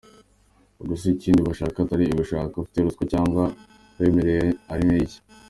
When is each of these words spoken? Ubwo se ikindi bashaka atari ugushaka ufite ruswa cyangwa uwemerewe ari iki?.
Ubwo 0.79 0.93
se 1.01 1.05
ikindi 1.15 1.41
bashaka 1.47 1.77
atari 1.81 2.05
ugushaka 2.07 2.53
ufite 2.57 2.77
ruswa 2.85 3.03
cyangwa 3.13 3.43
uwemerewe 3.97 4.47
ari 4.73 4.85
iki?. 5.05 5.17